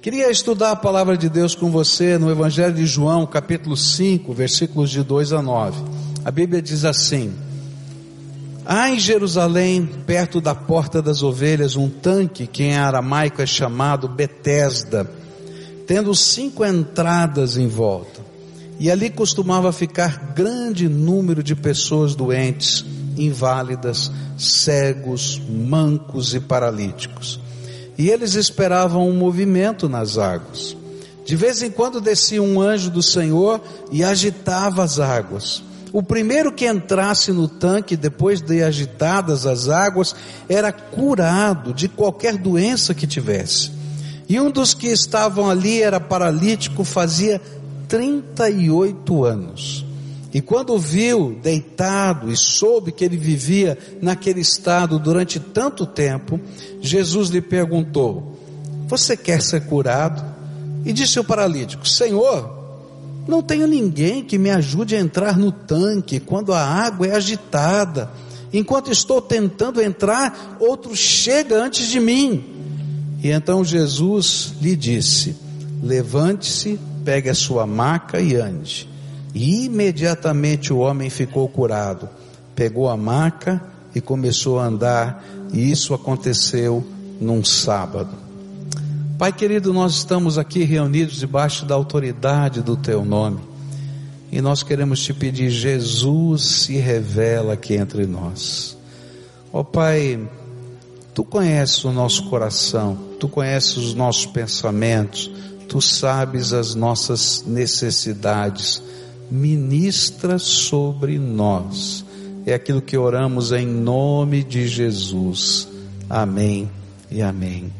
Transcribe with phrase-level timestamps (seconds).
[0.00, 4.90] Queria estudar a palavra de Deus com você no Evangelho de João, capítulo 5, versículos
[4.90, 5.82] de 2 a 9.
[6.24, 7.34] A Bíblia diz assim:
[8.64, 14.06] Há em Jerusalém, perto da porta das ovelhas, um tanque que em aramaico é chamado
[14.06, 15.10] Betesda,
[15.84, 18.20] tendo cinco entradas em volta.
[18.78, 22.84] E ali costumava ficar grande número de pessoas doentes,
[23.16, 27.47] inválidas, cegos, mancos e paralíticos
[27.98, 30.76] e eles esperavam um movimento nas águas.
[31.26, 35.62] De vez em quando descia um anjo do Senhor e agitava as águas.
[35.92, 40.14] O primeiro que entrasse no tanque depois de agitadas as águas
[40.48, 43.72] era curado de qualquer doença que tivesse.
[44.28, 47.40] E um dos que estavam ali era paralítico, fazia
[47.88, 49.87] 38 anos.
[50.32, 56.38] E quando viu deitado e soube que ele vivia naquele estado durante tanto tempo,
[56.80, 58.38] Jesus lhe perguntou:
[58.86, 60.22] Você quer ser curado?
[60.84, 62.58] E disse o paralítico: Senhor,
[63.26, 68.10] não tenho ninguém que me ajude a entrar no tanque quando a água é agitada.
[68.52, 72.44] Enquanto estou tentando entrar, outro chega antes de mim.
[73.22, 75.36] E então Jesus lhe disse:
[75.82, 78.88] Levante-se, pegue a sua maca e ande.
[79.38, 82.08] E imediatamente o homem ficou curado.
[82.56, 83.62] Pegou a maca
[83.94, 86.84] e começou a andar, e isso aconteceu
[87.20, 88.10] num sábado.
[89.16, 93.38] Pai querido, nós estamos aqui reunidos debaixo da autoridade do teu nome.
[94.32, 98.76] E nós queremos te pedir, Jesus se revela aqui entre nós.
[99.52, 100.18] Ó oh, Pai,
[101.14, 105.30] tu conheces o nosso coração, tu conheces os nossos pensamentos,
[105.68, 108.82] tu sabes as nossas necessidades
[109.30, 112.04] ministra sobre nós.
[112.46, 115.68] É aquilo que oramos em nome de Jesus.
[116.08, 116.70] Amém
[117.10, 117.72] e amém.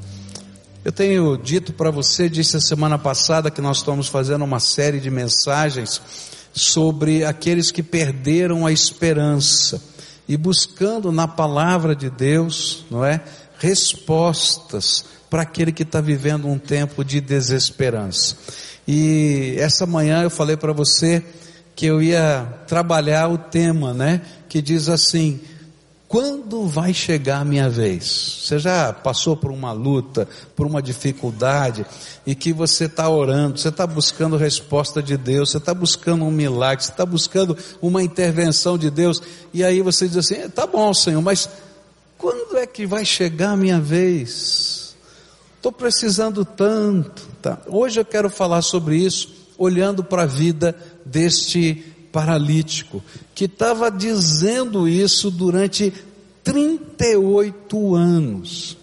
[0.85, 5.01] Eu tenho dito para você, disse a semana passada que nós estamos fazendo uma série
[5.01, 6.01] de mensagens
[6.53, 9.83] sobre aqueles que perderam a esperança
[10.28, 13.22] e buscando na palavra de Deus, não é?
[13.59, 18.37] Respostas para aquele que está vivendo um tempo de desesperança.
[18.87, 21.22] E essa manhã eu falei para você
[21.78, 24.21] que eu ia trabalhar o tema, né?
[24.49, 25.39] Que diz assim:
[26.09, 28.41] quando vai chegar a minha vez?
[28.43, 31.87] Você já passou por uma luta, por uma dificuldade,
[32.27, 36.33] e que você está orando, você está buscando resposta de Deus, você está buscando um
[36.33, 39.22] milagre, você está buscando uma intervenção de Deus,
[39.55, 41.49] e aí você diz assim: tá bom, Senhor, mas
[42.19, 44.97] quando é que vai chegar a minha vez?
[45.55, 47.22] Estou precisando tanto.
[47.41, 47.60] Tá?
[47.69, 50.75] Hoje eu quero falar sobre isso, olhando para a vida
[51.11, 51.75] deste
[52.13, 53.03] paralítico,
[53.35, 55.93] que estava dizendo isso durante
[56.43, 58.77] 38 anos.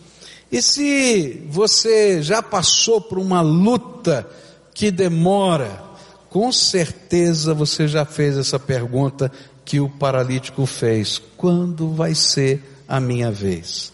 [0.51, 4.27] E se você já passou por uma luta
[4.73, 5.83] que demora,
[6.29, 9.31] com certeza você já fez essa pergunta
[9.63, 13.91] que o paralítico fez: quando vai ser a minha vez?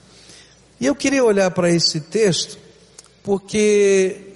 [0.79, 2.57] E eu queria olhar para esse texto
[3.23, 4.35] porque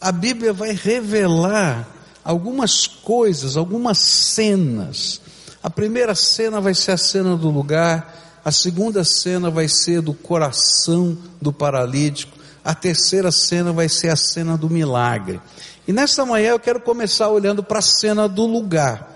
[0.00, 1.93] a Bíblia vai revelar
[2.24, 5.20] algumas coisas, algumas cenas.
[5.62, 10.14] A primeira cena vai ser a cena do lugar, a segunda cena vai ser do
[10.14, 15.40] coração do paralítico, a terceira cena vai ser a cena do milagre.
[15.86, 19.10] E nesta manhã eu quero começar olhando para a cena do lugar.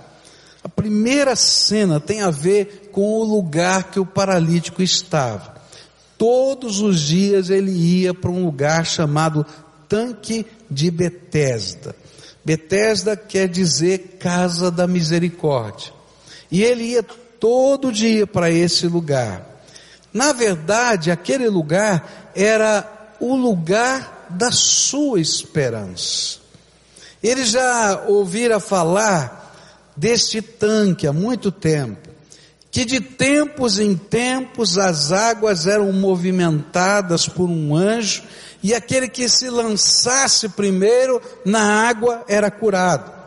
[0.63, 5.57] A primeira cena tem a ver com o lugar que o paralítico estava.
[6.19, 9.47] Todos os dias ele ia para um lugar chamado
[9.89, 11.95] Tanque de Betesda.
[12.49, 15.93] Betesda quer dizer casa da misericórdia.
[16.51, 19.47] E ele ia todo dia para esse lugar.
[20.15, 26.39] Na verdade, aquele lugar era o lugar da sua esperança.
[27.23, 32.09] Ele já ouvira falar deste tanque há muito tempo
[32.71, 38.23] que de tempos em tempos as águas eram movimentadas por um anjo
[38.63, 43.19] e aquele que se lançasse primeiro na água era curado.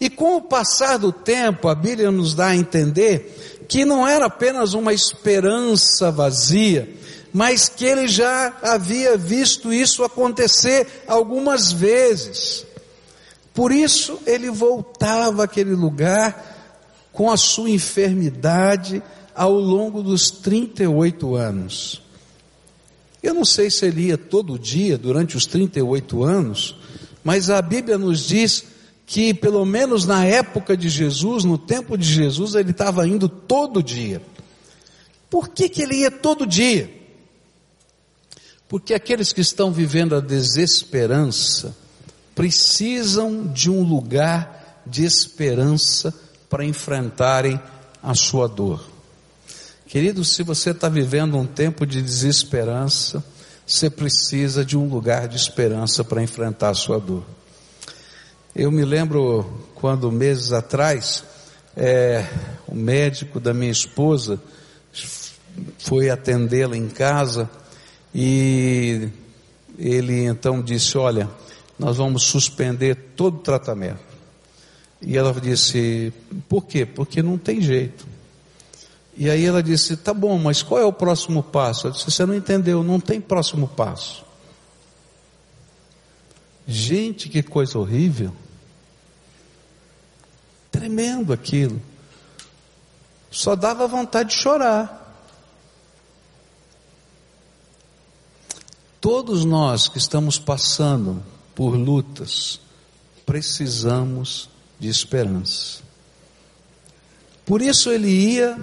[0.00, 4.26] E com o passar do tempo, a Bíblia nos dá a entender que não era
[4.26, 6.88] apenas uma esperança vazia,
[7.32, 12.66] mas que ele já havia visto isso acontecer algumas vezes.
[13.54, 16.52] Por isso ele voltava àquele lugar
[17.12, 19.02] com a sua enfermidade
[19.34, 22.03] ao longo dos 38 anos.
[23.24, 26.76] Eu não sei se ele ia todo dia durante os 38 anos,
[27.24, 28.66] mas a Bíblia nos diz
[29.06, 33.82] que, pelo menos na época de Jesus, no tempo de Jesus, ele estava indo todo
[33.82, 34.20] dia.
[35.30, 36.90] Por que, que ele ia todo dia?
[38.68, 41.74] Porque aqueles que estão vivendo a desesperança
[42.34, 46.14] precisam de um lugar de esperança
[46.50, 47.58] para enfrentarem
[48.02, 48.93] a sua dor.
[49.94, 53.22] Querido, se você está vivendo um tempo de desesperança,
[53.64, 57.22] você precisa de um lugar de esperança para enfrentar a sua dor.
[58.56, 59.46] Eu me lembro
[59.76, 61.22] quando meses atrás,
[61.76, 62.26] é,
[62.66, 64.42] o médico da minha esposa
[65.78, 67.48] foi atendê-la em casa
[68.12, 69.08] e
[69.78, 71.30] ele então disse: Olha,
[71.78, 74.02] nós vamos suspender todo o tratamento.
[75.00, 76.12] E ela disse:
[76.48, 76.84] Por quê?
[76.84, 78.13] Porque não tem jeito.
[79.16, 81.86] E aí ela disse: Tá bom, mas qual é o próximo passo?
[81.86, 84.24] Eu disse: Você não entendeu, não tem próximo passo.
[86.66, 88.34] Gente, que coisa horrível.
[90.70, 91.80] Tremendo aquilo.
[93.30, 95.02] Só dava vontade de chorar.
[99.00, 101.22] Todos nós que estamos passando
[101.54, 102.58] por lutas,
[103.26, 104.48] precisamos
[104.80, 105.82] de esperança.
[107.44, 108.58] Por isso ele ia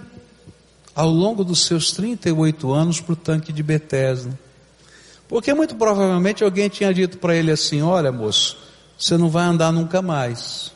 [0.96, 4.38] ao longo dos seus 38 anos para o tanque de Betesda.
[5.28, 8.58] Porque muito provavelmente alguém tinha dito para ele assim: Olha, moço,
[8.98, 10.72] você não vai andar nunca mais.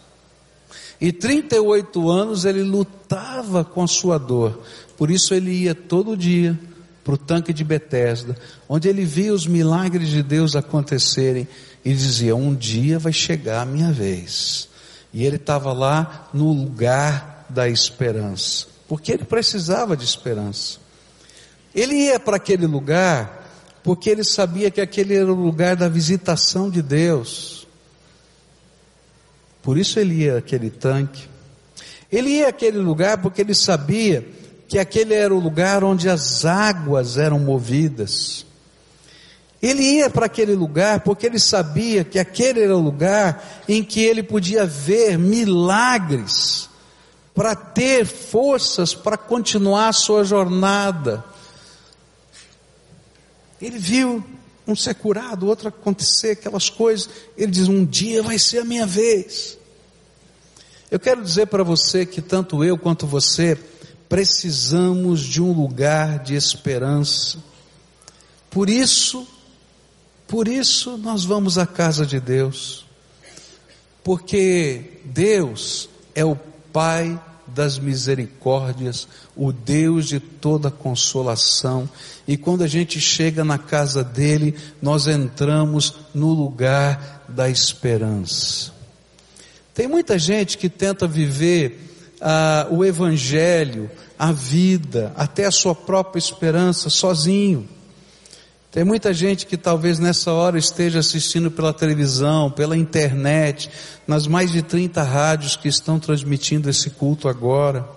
[1.00, 4.62] E 38 anos ele lutava com a sua dor.
[4.98, 6.58] Por isso ele ia todo dia
[7.04, 8.36] para o tanque de Betesda,
[8.68, 11.48] onde ele via os milagres de Deus acontecerem
[11.84, 14.70] e dizia: Um dia vai chegar a minha vez.
[15.14, 20.80] E ele estava lá no lugar da esperança porque ele precisava de esperança.
[21.74, 23.44] Ele ia para aquele lugar
[23.84, 27.68] porque ele sabia que aquele era o lugar da visitação de Deus.
[29.62, 31.28] Por isso ele ia àquele tanque.
[32.12, 34.26] Ele ia àquele lugar porque ele sabia
[34.68, 38.46] que aquele era o lugar onde as águas eram movidas.
[39.62, 44.02] Ele ia para aquele lugar porque ele sabia que aquele era o lugar em que
[44.02, 46.70] ele podia ver milagres
[47.36, 51.24] para ter forças para continuar a sua jornada.
[53.62, 54.24] Ele viu
[54.66, 57.10] um ser curado, outro acontecer, aquelas coisas.
[57.38, 59.58] Ele diz: Um dia vai ser a minha vez.
[60.90, 63.60] Eu quero dizer para você que tanto eu quanto você
[64.08, 67.38] precisamos de um lugar de esperança.
[68.50, 69.28] Por isso,
[70.26, 72.86] por isso nós vamos à casa de Deus.
[74.04, 76.38] Porque Deus é o
[76.76, 77.18] Pai
[77.48, 81.90] das misericórdias, o Deus de toda consolação.
[82.28, 88.74] E quando a gente chega na casa dele, nós entramos no lugar da esperança.
[89.74, 93.90] Tem muita gente que tenta viver ah, o Evangelho,
[94.20, 97.70] a vida, até a sua própria esperança sozinho.
[98.76, 103.72] Tem muita gente que talvez nessa hora esteja assistindo pela televisão, pela internet,
[104.06, 107.88] nas mais de 30 rádios que estão transmitindo esse culto agora.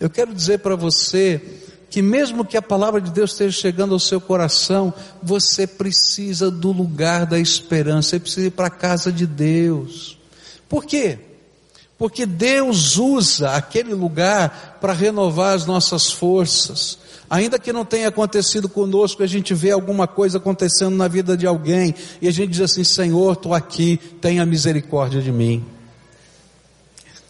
[0.00, 1.40] Eu quero dizer para você
[1.88, 6.72] que mesmo que a palavra de Deus esteja chegando ao seu coração, você precisa do
[6.72, 10.18] lugar da esperança, você precisa ir para a casa de Deus.
[10.68, 11.16] Por quê?
[11.96, 16.98] Porque Deus usa aquele lugar para renovar as nossas forças.
[17.32, 21.46] Ainda que não tenha acontecido conosco, a gente vê alguma coisa acontecendo na vida de
[21.46, 25.64] alguém e a gente diz assim: Senhor, estou aqui, tenha misericórdia de mim.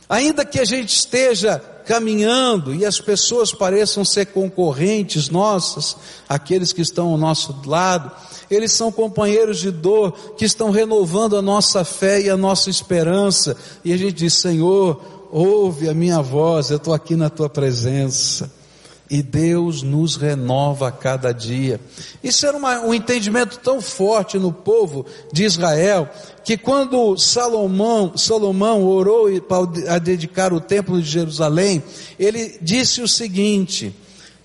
[0.09, 5.97] Ainda que a gente esteja caminhando e as pessoas pareçam ser concorrentes nossas,
[6.29, 8.11] aqueles que estão ao nosso lado,
[8.51, 13.57] eles são companheiros de dor que estão renovando a nossa fé e a nossa esperança,
[13.85, 15.01] e a gente diz: Senhor,
[15.31, 18.62] ouve a minha voz, eu estou aqui na tua presença
[19.13, 21.79] e Deus nos renova a cada dia.
[22.25, 26.09] Isso era uma, um entendimento tão forte no povo de Israel,
[26.43, 31.83] que quando Salomão, Salomão orou para dedicar o templo de Jerusalém,
[32.19, 33.95] ele disse o seguinte,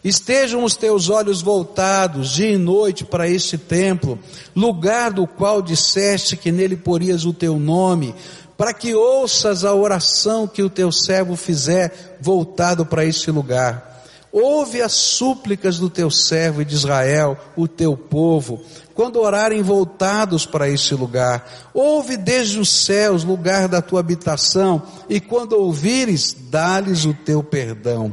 [0.04, 4.20] Estejam os teus olhos voltados dia e noite para este templo,
[4.54, 8.14] lugar do qual disseste que nele porias o teu nome,
[8.58, 13.87] para que ouças a oração que o teu servo fizer voltado para este lugar.
[14.32, 18.62] Ouve as súplicas do teu servo e de Israel, o teu povo,
[18.94, 21.70] quando orarem voltados para este lugar.
[21.74, 28.12] Ouve desde os céus, lugar da tua habitação, e quando ouvires, dá-lhes o teu perdão.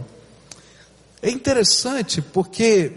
[1.21, 2.93] É interessante porque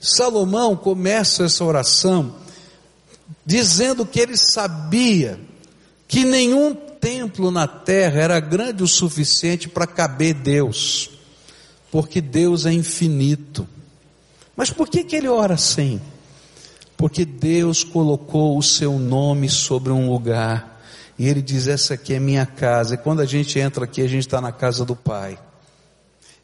[0.00, 2.36] Salomão começa essa oração
[3.44, 5.38] dizendo que ele sabia
[6.08, 11.11] que nenhum templo na terra era grande o suficiente para caber Deus
[11.92, 13.68] porque Deus é infinito.
[14.56, 16.00] Mas por que, que ele ora assim?
[17.02, 20.80] porque Deus colocou o seu nome sobre um lugar,
[21.18, 24.06] e Ele diz: Essa aqui é minha casa, e quando a gente entra aqui, a
[24.06, 25.36] gente está na casa do Pai.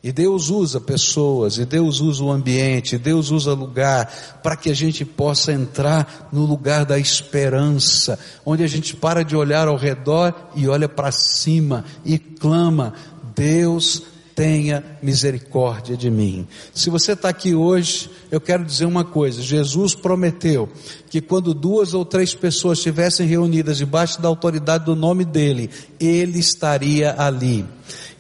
[0.03, 4.13] E Deus usa pessoas, e Deus usa o ambiente, e Deus usa lugar
[4.43, 9.37] para que a gente possa entrar no lugar da esperança, onde a gente para de
[9.37, 12.95] olhar ao redor e olha para cima e clama:
[13.33, 14.03] Deus
[14.39, 16.47] tenha misericórdia de mim.
[16.73, 20.69] Se você está aqui hoje, eu quero dizer uma coisa: Jesus prometeu
[21.11, 25.69] que quando duas ou três pessoas estivessem reunidas debaixo da autoridade do nome dele,
[25.99, 27.67] ele estaria ali.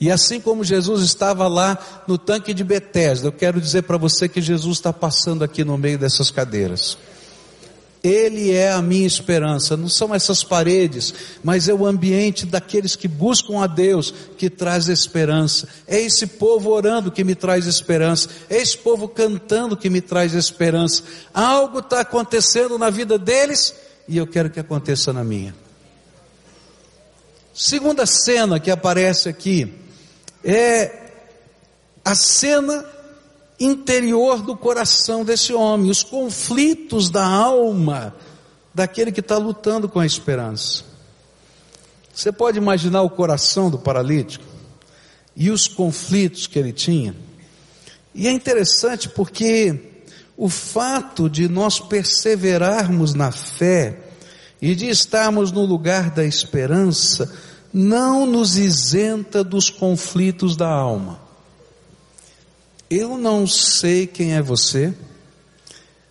[0.00, 4.28] E assim como Jesus estava lá no tanque de Betesda, eu quero dizer para você
[4.28, 6.98] que Jesus está passando aqui no meio dessas cadeiras.
[8.02, 11.12] Ele é a minha esperança, não são essas paredes,
[11.42, 15.68] mas é o ambiente daqueles que buscam a Deus que traz esperança.
[15.86, 20.32] É esse povo orando que me traz esperança, é esse povo cantando que me traz
[20.34, 21.02] esperança.
[21.34, 23.74] Algo está acontecendo na vida deles
[24.06, 25.54] e eu quero que aconteça na minha.
[27.52, 29.74] Segunda cena que aparece aqui
[30.44, 31.10] é
[32.04, 32.84] a cena
[33.58, 38.14] interior do coração desse homem, os conflitos da alma
[38.72, 40.84] daquele que está lutando com a esperança.
[42.14, 44.44] Você pode imaginar o coração do paralítico
[45.36, 47.14] e os conflitos que ele tinha.
[48.14, 50.02] E é interessante porque
[50.36, 54.00] o fato de nós perseverarmos na fé
[54.60, 57.32] e de estarmos no lugar da esperança
[57.72, 61.27] não nos isenta dos conflitos da alma.
[62.90, 64.94] Eu não sei quem é você,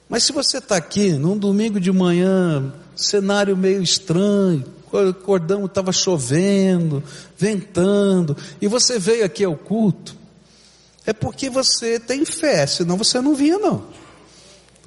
[0.07, 4.63] mas se você está aqui num domingo de manhã, cenário meio estranho,
[5.09, 7.03] acordamos, estava chovendo,
[7.37, 10.15] ventando, e você veio aqui ao culto,
[11.05, 13.85] é porque você tem fé, senão você não vinha não.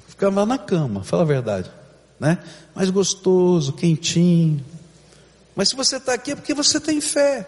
[0.07, 1.69] Ficava na cama, fala a verdade,
[2.19, 2.39] né?
[2.73, 4.63] Mais gostoso, quentinho.
[5.55, 7.47] Mas se você está aqui é porque você tem fé.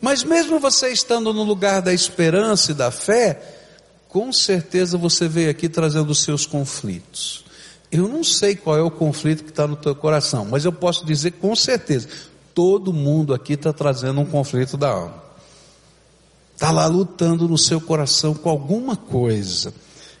[0.00, 3.57] Mas mesmo você estando no lugar da esperança e da fé,
[4.08, 7.44] com certeza você veio aqui trazendo os seus conflitos.
[7.90, 11.04] Eu não sei qual é o conflito que está no teu coração, mas eu posso
[11.06, 12.08] dizer com certeza,
[12.54, 15.22] todo mundo aqui está trazendo um conflito da alma.
[16.54, 19.72] Está lá lutando no seu coração com alguma coisa.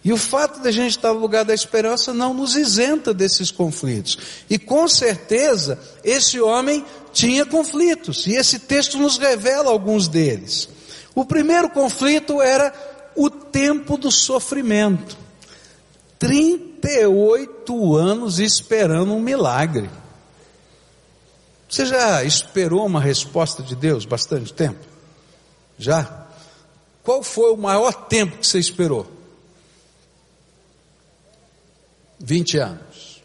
[0.04, 3.50] E o fato de a gente estar no lugar da esperança não nos isenta desses
[3.50, 4.16] conflitos.
[4.48, 10.68] E com certeza, esse homem tinha conflitos, e esse texto nos revela alguns deles.
[11.14, 12.72] O primeiro conflito era
[13.18, 15.18] o tempo do sofrimento.
[16.20, 19.90] 38 anos esperando um milagre.
[21.68, 24.78] Você já esperou uma resposta de Deus bastante tempo?
[25.76, 26.26] Já?
[27.02, 29.06] Qual foi o maior tempo que você esperou?
[32.20, 33.22] 20 anos.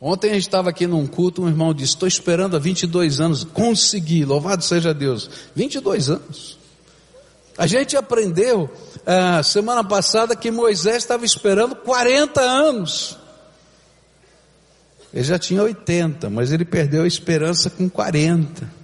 [0.00, 3.44] Ontem a gente estava aqui num culto, um irmão disse: Estou esperando há 22 anos,
[3.44, 5.28] consegui, louvado seja Deus.
[5.54, 6.65] 22 anos.
[7.58, 8.70] A gente aprendeu
[9.06, 13.16] ah, semana passada que Moisés estava esperando 40 anos.
[15.12, 18.76] Ele já tinha 80, mas ele perdeu a esperança com 40.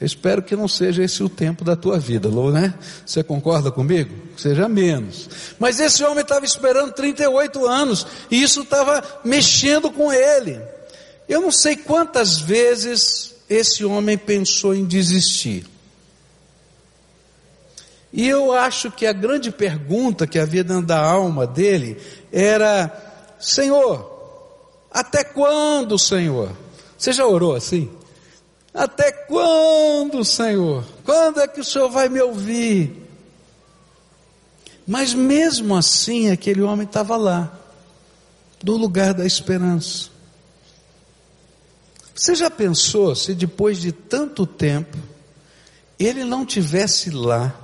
[0.00, 2.74] Eu espero que não seja esse o tempo da tua vida, Lou, né?
[3.04, 4.12] Você concorda comigo?
[4.36, 5.28] Seja menos.
[5.58, 10.60] Mas esse homem estava esperando 38 anos e isso estava mexendo com ele.
[11.28, 15.66] Eu não sei quantas vezes esse homem pensou em desistir.
[18.12, 21.96] E eu acho que a grande pergunta que havia dentro da alma dele
[22.30, 22.90] era:
[23.40, 24.12] Senhor,
[24.90, 26.50] até quando, Senhor?
[26.98, 27.90] Você já orou assim?
[28.74, 30.84] Até quando, Senhor?
[31.04, 33.02] Quando é que o Senhor vai me ouvir?
[34.86, 37.52] Mas mesmo assim, aquele homem estava lá,
[38.62, 40.10] do lugar da esperança.
[42.14, 44.98] Você já pensou se depois de tanto tempo,
[45.98, 47.54] ele não tivesse lá,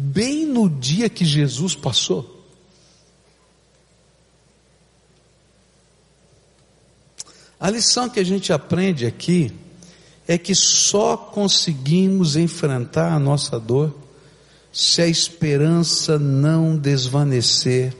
[0.00, 2.38] bem no dia que Jesus passou.
[7.58, 9.52] A lição que a gente aprende aqui
[10.26, 13.94] é que só conseguimos enfrentar a nossa dor
[14.72, 17.94] se a esperança não desvanecer,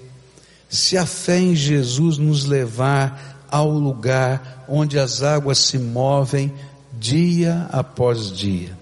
[0.68, 6.54] se a fé em Jesus nos levar ao lugar onde as águas se movem
[6.98, 8.79] dia após dia.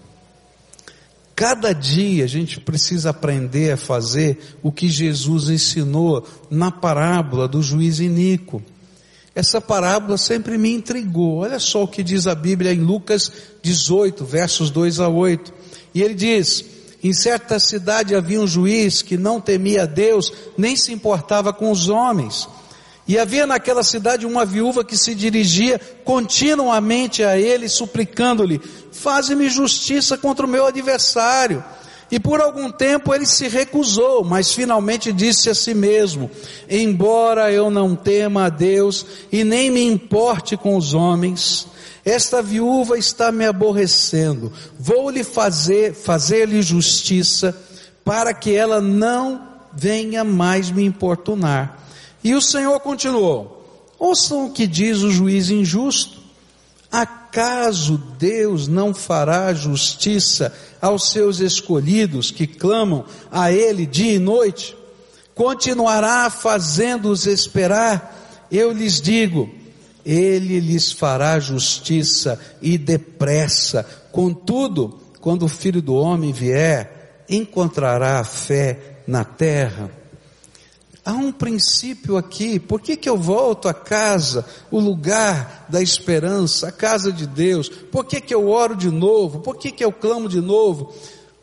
[1.39, 7.63] Cada dia a gente precisa aprender a fazer o que Jesus ensinou na parábola do
[7.63, 8.61] juiz Inico.
[9.37, 11.37] Essa parábola sempre me intrigou.
[11.37, 13.31] Olha só o que diz a Bíblia em Lucas
[13.63, 15.55] 18, versos 2 a 8.
[15.95, 16.65] E ele diz:
[17.05, 21.89] Em certa cidade havia um juiz que não temia Deus, nem se importava com os
[21.89, 22.49] homens.
[23.09, 28.61] E havia naquela cidade uma viúva que se dirigia continuamente a ele, suplicando-lhe:
[28.93, 31.65] Faze-me justiça contra o meu adversário.
[32.11, 36.31] E por algum tempo ele se recusou, mas finalmente disse a si mesmo:
[36.69, 41.67] Embora eu não tema a Deus e nem me importe com os homens,
[42.05, 44.53] esta viúva está me aborrecendo.
[44.79, 47.57] Vou-lhe fazer, fazer-lhe justiça,
[48.05, 51.88] para que ela não venha mais me importunar.
[52.23, 53.59] E o Senhor continuou:
[53.99, 56.19] Ouçam o que diz o juiz injusto.
[56.91, 64.77] Acaso Deus não fará justiça aos seus escolhidos que clamam a Ele dia e noite?
[65.35, 68.47] Continuará fazendo-os esperar?
[68.51, 69.51] Eu lhes digo,
[70.05, 73.85] Ele lhes fará justiça e depressa.
[74.11, 79.98] Contudo, quando o Filho do Homem vier, encontrará fé na terra.
[81.09, 86.69] Há um princípio aqui, por que, que eu volto à casa, o lugar da esperança,
[86.69, 87.71] a casa de Deus?
[87.71, 89.41] Por que, que eu oro de novo?
[89.41, 90.95] Por que, que eu clamo de novo?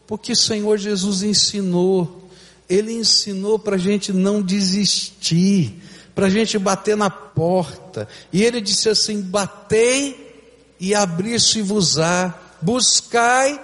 [0.05, 2.29] Porque o Senhor Jesus ensinou,
[2.69, 5.81] Ele ensinou para a gente não desistir,
[6.13, 10.45] para a gente bater na porta, e Ele disse assim: batei
[10.79, 13.59] e abrir-se-vos-á, buscai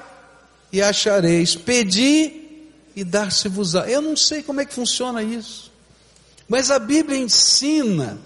[0.73, 2.41] e achareis, pedi
[2.95, 3.87] e dar-se-vos-á.
[3.87, 5.70] Eu não sei como é que funciona isso.
[6.51, 8.19] Mas a Bíblia ensina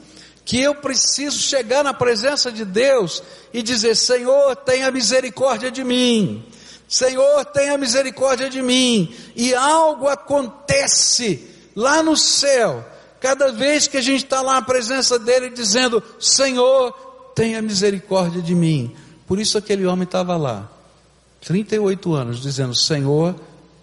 [0.43, 3.21] que eu preciso chegar na presença de Deus
[3.53, 6.43] e dizer: Senhor, tenha misericórdia de mim.
[6.87, 9.13] Senhor, tenha misericórdia de mim.
[9.35, 12.83] E algo acontece lá no céu,
[13.19, 16.93] cada vez que a gente está lá na presença dele dizendo: Senhor,
[17.35, 18.95] tenha misericórdia de mim.
[19.27, 20.67] Por isso aquele homem estava lá,
[21.41, 23.35] 38 anos, dizendo: Senhor,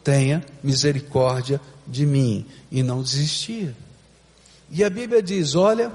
[0.02, 2.44] tenha misericórdia de mim.
[2.72, 3.76] E não desistia.
[4.74, 5.92] E a Bíblia diz: olha,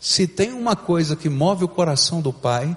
[0.00, 2.74] se tem uma coisa que move o coração do Pai,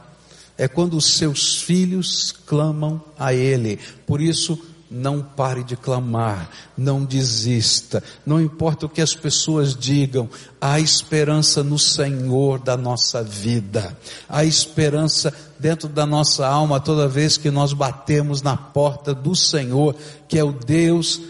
[0.58, 3.80] é quando os seus filhos clamam a Ele.
[4.06, 4.60] Por isso,
[4.92, 11.64] não pare de clamar, não desista, não importa o que as pessoas digam, há esperança
[11.64, 13.98] no Senhor da nossa vida,
[14.30, 19.96] há esperança dentro da nossa alma toda vez que nós batemos na porta do Senhor,
[20.28, 21.22] que é o Deus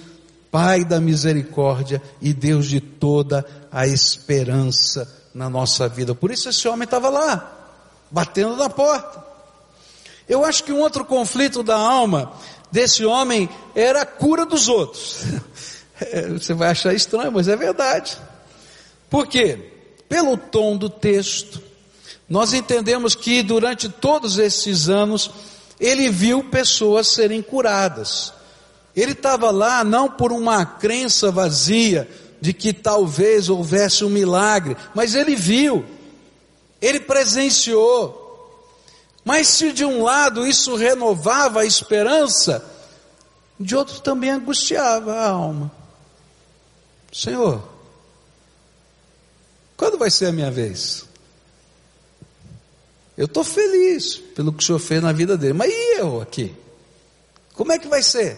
[0.56, 6.16] Pai da misericórdia e Deus de toda a esperança na nossa vida.
[6.16, 7.76] Por isso esse homem estava lá,
[8.10, 9.22] batendo na porta.
[10.30, 12.32] Eu acho que um outro conflito da alma
[12.72, 15.26] desse homem era a cura dos outros.
[15.98, 18.18] É, você vai achar estranho, mas é verdade.
[19.10, 19.72] Por quê?
[20.10, 21.62] Pelo tom do texto,
[22.28, 25.32] nós entendemos que durante todos esses anos,
[25.80, 28.34] ele viu pessoas serem curadas.
[28.96, 35.16] Ele estava lá não por uma crença vazia de que talvez houvesse um milagre, mas
[35.16, 35.86] ele viu,
[36.82, 38.24] ele presenciou.
[39.24, 42.64] Mas se de um lado isso renovava a esperança,
[43.60, 45.72] de outro também angustiava a alma.
[47.12, 47.64] Senhor,
[49.76, 51.06] quando vai ser a minha vez?
[53.18, 56.56] Eu estou feliz pelo que o Senhor fez na vida dele, mas e eu aqui?
[57.54, 58.38] Como é que vai ser?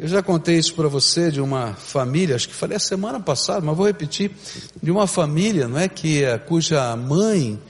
[0.00, 3.60] Eu já contei isso para você de uma família, acho que falei a semana passada,
[3.60, 4.30] mas vou repetir,
[4.82, 7.60] de uma família, não é que eh, cuja mãe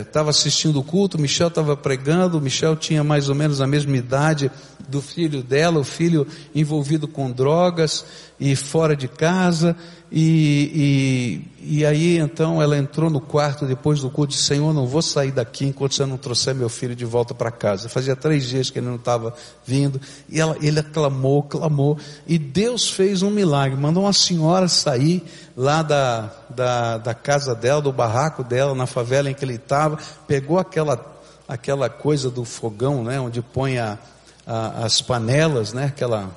[0.00, 3.94] estava é, assistindo o culto, Michel estava pregando, Michel tinha mais ou menos a mesma
[3.94, 4.50] idade
[4.88, 8.06] do filho dela, o filho envolvido com drogas
[8.40, 9.76] e fora de casa,
[10.18, 14.72] e, e, e aí então ela entrou no quarto depois do culto e disse, Senhor,
[14.72, 17.86] não vou sair daqui enquanto você não trouxer meu filho de volta para casa.
[17.90, 19.34] Fazia três dias que ele não estava
[19.66, 20.00] vindo,
[20.30, 25.22] e ela, ele clamou, clamou, e Deus fez um milagre, mandou uma senhora sair
[25.54, 29.98] lá da, da, da casa dela, do barraco dela, na favela em que ele estava,
[30.26, 30.98] pegou aquela,
[31.46, 33.98] aquela coisa do fogão, né, onde põe a,
[34.46, 36.30] a, as panelas, né, aquela,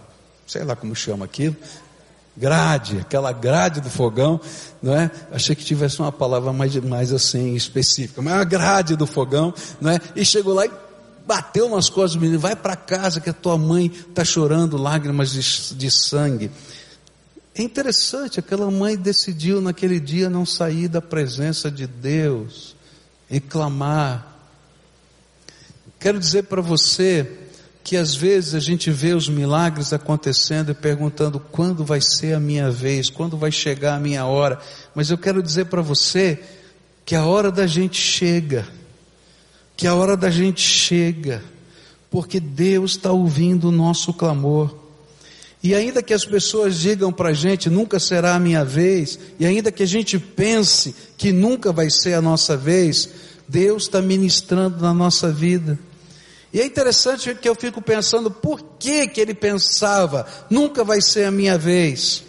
[0.46, 1.56] sei lá como chama aquilo,
[2.40, 4.40] grade, aquela grade do fogão,
[4.82, 5.12] não é?
[5.30, 9.92] Achei que tivesse uma palavra mais, mais assim específica, mas a grade do fogão, não
[9.92, 10.00] é?
[10.16, 10.72] E chegou lá e
[11.28, 15.32] bateu nas costas do menino, vai para casa que a tua mãe está chorando lágrimas
[15.32, 16.50] de, de sangue.
[17.54, 22.74] É interessante, aquela mãe decidiu naquele dia não sair da presença de Deus
[23.30, 24.38] e clamar.
[26.00, 27.49] Quero dizer para você
[27.90, 32.40] que às vezes a gente vê os milagres acontecendo e perguntando quando vai ser a
[32.40, 34.60] minha vez, quando vai chegar a minha hora.
[34.94, 36.40] Mas eu quero dizer para você
[37.04, 38.68] que a hora da gente chega,
[39.76, 41.44] que a hora da gente chega,
[42.12, 44.72] porque Deus está ouvindo o nosso clamor.
[45.64, 49.48] E ainda que as pessoas digam para a gente, nunca será a minha vez, e
[49.48, 53.10] ainda que a gente pense que nunca vai ser a nossa vez,
[53.48, 55.89] Deus está ministrando na nossa vida.
[56.52, 61.26] E é interessante que eu fico pensando, por que que ele pensava, nunca vai ser
[61.26, 62.24] a minha vez?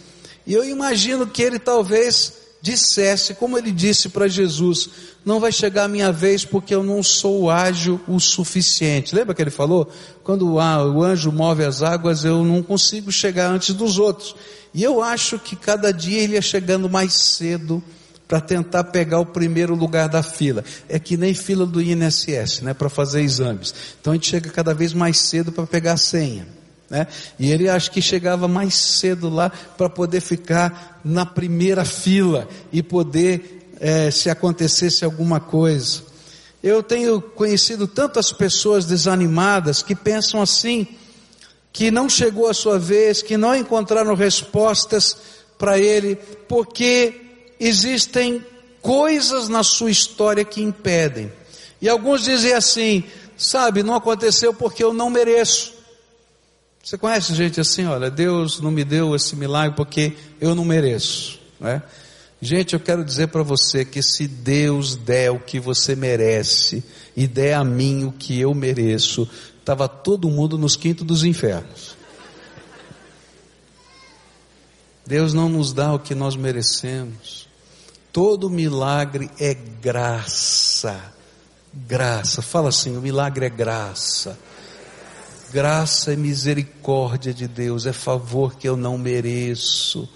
[0.45, 4.89] E eu imagino que ele talvez dissesse, como ele disse para Jesus,
[5.25, 9.15] não vai chegar a minha vez porque eu não sou ágil o suficiente.
[9.15, 9.89] Lembra que ele falou?
[10.23, 10.59] Quando o
[11.03, 14.35] anjo move as águas, eu não consigo chegar antes dos outros.
[14.73, 17.83] E eu acho que cada dia ele ia chegando mais cedo
[18.31, 20.63] para tentar pegar o primeiro lugar da fila.
[20.87, 23.75] É que nem fila do INSS, né, para fazer exames.
[23.99, 26.47] Então a gente chega cada vez mais cedo para pegar a senha.
[26.89, 27.07] Né?
[27.37, 32.81] E ele acho que chegava mais cedo lá para poder ficar na primeira fila e
[32.81, 36.01] poder, é, se acontecesse alguma coisa.
[36.63, 40.87] Eu tenho conhecido tantas pessoas desanimadas que pensam assim,
[41.73, 45.17] que não chegou a sua vez, que não encontraram respostas
[45.57, 46.15] para ele,
[46.47, 47.27] porque
[47.61, 48.43] existem
[48.81, 51.31] coisas na sua história que impedem.
[51.79, 53.03] E alguns dizem assim,
[53.37, 55.73] sabe, não aconteceu porque eu não mereço.
[56.83, 61.39] Você conhece gente assim, olha, Deus não me deu esse milagre porque eu não mereço,
[61.59, 61.83] né?
[62.41, 66.83] Gente, eu quero dizer para você que se Deus der o que você merece
[67.15, 71.95] e der a mim o que eu mereço, estava todo mundo nos quintos dos infernos.
[75.05, 77.47] Deus não nos dá o que nós merecemos.
[78.11, 81.13] Todo milagre é graça.
[81.73, 82.41] Graça.
[82.41, 84.37] Fala assim, o milagre é graça.
[85.51, 90.07] Graça e misericórdia de Deus, é favor que eu não mereço.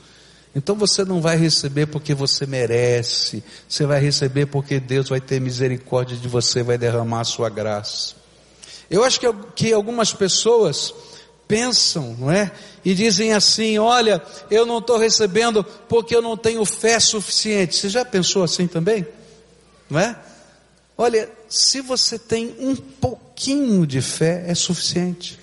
[0.56, 5.42] Então você não vai receber porque você merece, você vai receber porque Deus vai ter
[5.42, 8.16] misericórdia de você, vai derramar a sua graça.
[8.90, 10.94] Eu acho que, que algumas pessoas
[11.48, 12.52] pensam, não é?
[12.84, 17.76] E dizem assim: olha, eu não estou recebendo porque eu não tenho fé suficiente.
[17.76, 19.06] Você já pensou assim também?
[19.90, 20.18] Não é?
[20.98, 25.40] Olha, se você tem um pouquinho de fé, é suficiente.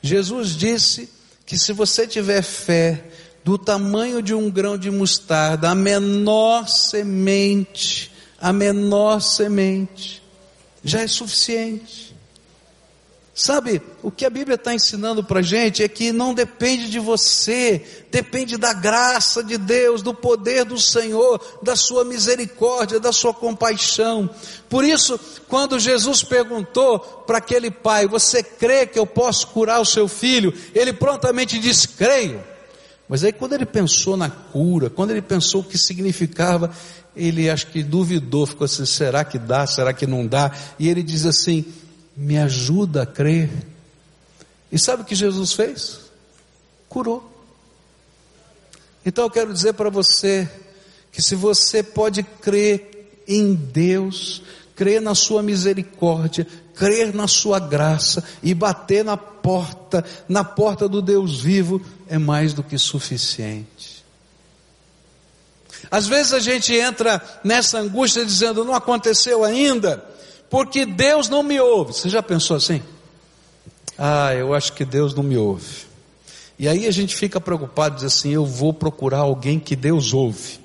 [0.00, 1.10] Jesus disse
[1.44, 3.04] que se você tiver fé
[3.44, 10.22] do tamanho de um grão de mostarda, a menor semente, a menor semente,
[10.84, 12.07] já é suficiente.
[13.38, 16.98] Sabe, o que a Bíblia está ensinando para a gente é que não depende de
[16.98, 23.32] você, depende da graça de Deus, do poder do Senhor, da sua misericórdia, da sua
[23.32, 24.28] compaixão.
[24.68, 26.98] Por isso, quando Jesus perguntou
[27.28, 30.52] para aquele pai: Você crê que eu posso curar o seu filho?
[30.74, 32.42] Ele prontamente disse: Creio.
[33.08, 36.72] Mas aí, quando ele pensou na cura, quando ele pensou o que significava,
[37.14, 40.50] ele acho que duvidou, ficou assim: será que dá, será que não dá?
[40.76, 41.64] E ele diz assim:
[42.18, 43.48] me ajuda a crer.
[44.72, 46.00] E sabe o que Jesus fez?
[46.88, 47.32] Curou.
[49.06, 50.50] Então eu quero dizer para você
[51.12, 54.42] que se você pode crer em Deus,
[54.74, 61.00] crer na sua misericórdia, crer na sua graça e bater na porta, na porta do
[61.00, 64.04] Deus vivo, é mais do que suficiente.
[65.88, 70.04] Às vezes a gente entra nessa angústia dizendo, não aconteceu ainda,
[70.50, 71.92] porque Deus não me ouve.
[71.92, 72.82] Você já pensou assim?
[73.96, 75.86] Ah, eu acho que Deus não me ouve.
[76.58, 80.60] E aí a gente fica preocupado, diz assim: eu vou procurar alguém que Deus ouve.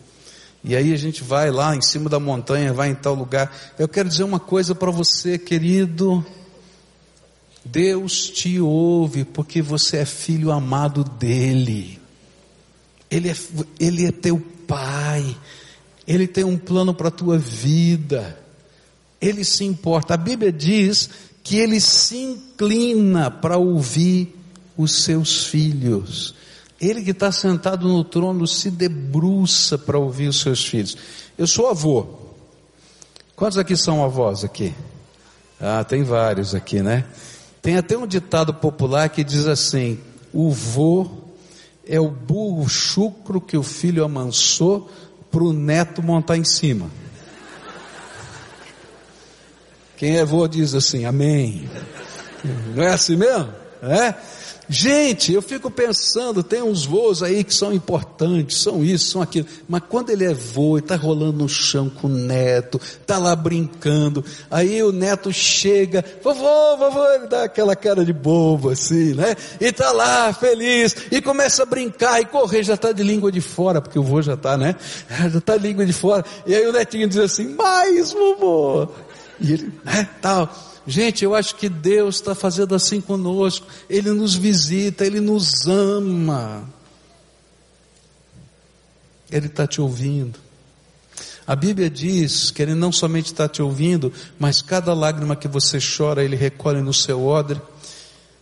[0.64, 3.54] E aí a gente vai lá em cima da montanha, vai em tal lugar.
[3.78, 6.26] Eu quero dizer uma coisa para você, querido.
[7.66, 12.00] Deus te ouve porque você é filho amado dele.
[13.10, 13.36] Ele é,
[13.80, 15.36] ele é teu pai.
[16.08, 18.43] Ele tem um plano para a tua vida
[19.24, 20.14] ele se importa.
[20.14, 21.10] A Bíblia diz
[21.42, 24.36] que ele se inclina para ouvir
[24.78, 26.36] os seus filhos.
[26.80, 30.98] Ele que está sentado no trono se debruça para ouvir os seus filhos.
[31.38, 32.08] Eu sou avô.
[33.36, 34.74] Quantos aqui são avós aqui?
[35.60, 37.06] Ah, tem vários aqui, né?
[37.62, 39.98] Tem até um ditado popular que diz assim:
[40.34, 41.10] o vô
[41.88, 44.90] é o burro chucro que o filho amansou
[45.32, 46.90] para o neto montar em cima.
[49.98, 51.70] Quem é vô diz assim, amém.
[52.76, 53.50] Não é assim mesmo?
[53.82, 54.16] É?
[54.70, 59.46] Gente, eu fico pensando, tem uns voos aí que são importantes, são isso, são aquilo,
[59.68, 63.36] mas quando ele é vô e está rolando no chão com o neto, está lá
[63.36, 69.36] brincando, aí o neto chega, vovô, vovô, ele dá aquela cara de bobo assim, né?
[69.60, 73.42] E está lá feliz, e começa a brincar e correr, já está de língua de
[73.42, 74.76] fora, porque o vô já está, né?
[75.34, 78.88] Já está de língua de fora, e aí o netinho diz assim, mais vovô,
[79.44, 80.52] e ele, né, tal.
[80.88, 83.68] Gente, eu acho que Deus está fazendo assim conosco.
[83.90, 86.68] Ele nos visita, Ele nos ama.
[89.30, 90.40] Ele está te ouvindo.
[91.46, 95.78] A Bíblia diz que Ele não somente está te ouvindo, mas cada lágrima que você
[95.80, 97.62] chora, Ele recolhe no seu odre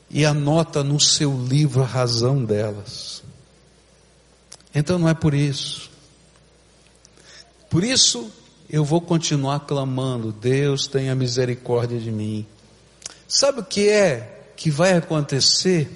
[0.09, 3.23] e anota no seu livro a razão delas.
[4.73, 5.89] Então não é por isso.
[7.69, 8.31] Por isso
[8.71, 12.45] eu vou continuar clamando: Deus tenha misericórdia de mim.
[13.27, 15.89] Sabe o que é que vai acontecer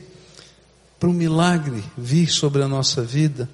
[1.00, 3.50] para um milagre vir sobre a nossa vida?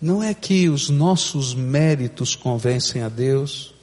[0.00, 3.74] Não é que os nossos méritos convencem a Deus,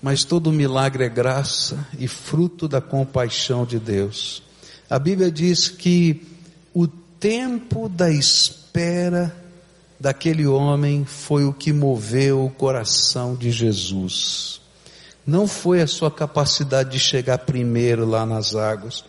[0.00, 4.42] mas todo milagre é graça e fruto da compaixão de Deus.
[4.90, 6.26] A Bíblia diz que
[6.74, 9.41] o tempo da espera
[10.02, 14.60] daquele homem foi o que moveu o coração de Jesus.
[15.24, 19.04] Não foi a sua capacidade de chegar primeiro lá nas águas,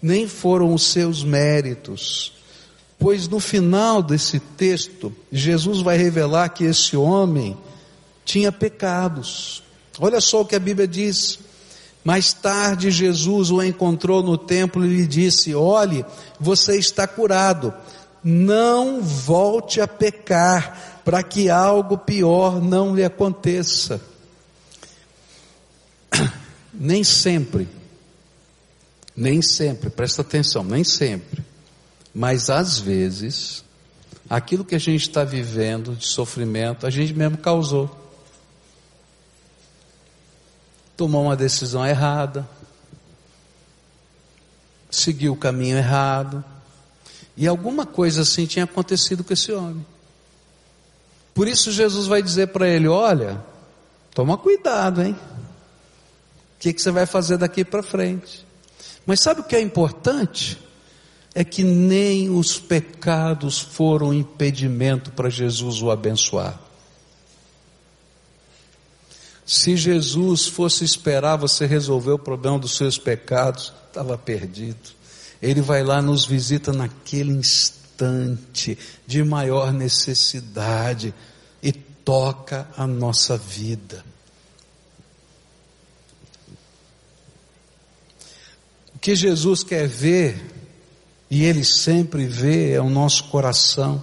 [0.00, 2.32] nem foram os seus méritos,
[3.00, 7.58] pois no final desse texto, Jesus vai revelar que esse homem
[8.24, 9.64] tinha pecados.
[9.98, 11.40] Olha só o que a Bíblia diz.
[12.04, 16.04] Mais tarde, Jesus o encontrou no templo e lhe disse: Olhe,
[16.38, 17.74] você está curado.
[18.22, 24.00] Não volte a pecar, para que algo pior não lhe aconteça.
[26.72, 27.66] Nem sempre,
[29.16, 31.44] nem sempre, presta atenção, nem sempre,
[32.14, 33.64] mas às vezes,
[34.30, 37.98] aquilo que a gente está vivendo de sofrimento, a gente mesmo causou
[40.98, 42.44] tomou uma decisão errada,
[44.90, 46.44] seguiu o caminho errado,
[47.38, 49.86] e alguma coisa assim tinha acontecido com esse homem.
[51.32, 53.40] Por isso Jesus vai dizer para ele: Olha,
[54.12, 55.12] toma cuidado, hein?
[55.12, 58.44] O que, que você vai fazer daqui para frente?
[59.06, 60.58] Mas sabe o que é importante?
[61.32, 66.58] É que nem os pecados foram impedimento para Jesus o abençoar.
[69.46, 74.97] Se Jesus fosse esperar você resolver o problema dos seus pecados, estava perdido.
[75.40, 81.14] Ele vai lá, nos visita naquele instante de maior necessidade
[81.62, 84.04] e toca a nossa vida.
[88.94, 90.44] O que Jesus quer ver,
[91.30, 94.02] e Ele sempre vê, é o nosso coração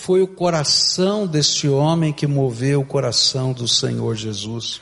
[0.00, 4.80] foi o coração deste homem que moveu o coração do Senhor Jesus.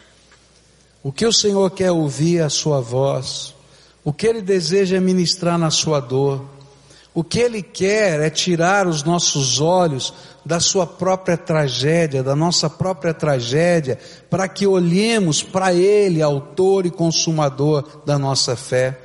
[1.03, 3.53] O que o Senhor quer ouvir é a sua voz.
[4.09, 6.43] O que ele deseja é ministrar na sua dor.
[7.13, 10.15] O que ele quer é tirar os nossos olhos
[10.47, 13.99] da sua própria tragédia, da nossa própria tragédia,
[14.31, 18.99] para que olhemos para ele, autor e consumador da nossa fé.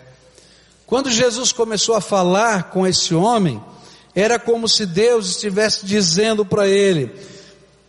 [0.87, 3.61] Quando Jesus começou a falar com esse homem,
[4.15, 7.13] era como se Deus estivesse dizendo para ele: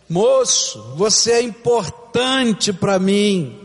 [0.09, 3.64] Moço, você é importante para mim.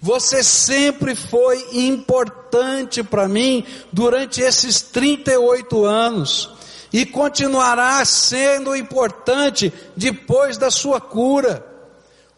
[0.00, 6.50] Você sempre foi importante para mim durante esses 38 anos
[6.92, 11.64] e continuará sendo importante depois da sua cura.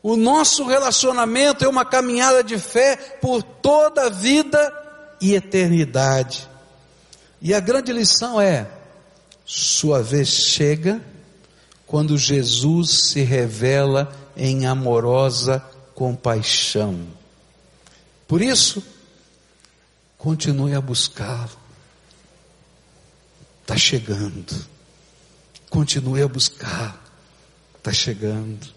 [0.02, 4.72] O nosso relacionamento é uma caminhada de fé por toda a vida
[5.20, 6.48] e eternidade.
[7.42, 8.68] E a grande lição é:
[9.44, 11.00] sua vez chega
[11.86, 15.62] quando Jesus se revela em amorosa
[15.94, 17.17] compaixão.
[18.28, 18.80] Por isso,
[20.16, 21.58] continue a buscá-lo.
[23.62, 24.54] Está chegando.
[25.68, 27.04] Continue a buscar.
[27.76, 28.68] Está chegando.